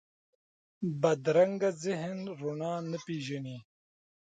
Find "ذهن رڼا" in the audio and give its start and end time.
1.83-2.73